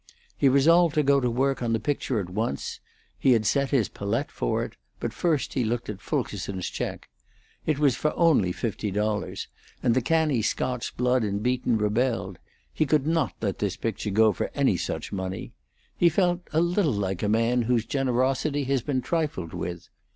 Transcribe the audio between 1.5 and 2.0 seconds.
on the